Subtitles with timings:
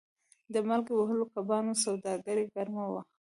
[0.53, 3.01] د مالګې وهلو کبانو سوداګري ګرمه وه.